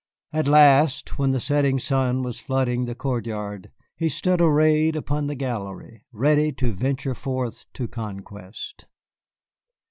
At 0.33 0.47
last, 0.47 1.19
when 1.19 1.29
the 1.29 1.39
setting 1.39 1.77
sun 1.77 2.23
was 2.23 2.39
flooding 2.39 2.85
the 2.85 2.95
court 2.95 3.27
yard, 3.27 3.69
he 3.95 4.09
stood 4.09 4.41
arrayed 4.41 4.95
upon 4.95 5.27
the 5.27 5.35
gallery, 5.35 6.05
ready 6.11 6.51
to 6.53 6.73
venture 6.73 7.13
forth 7.13 7.65
to 7.73 7.87
conquest. 7.87 8.87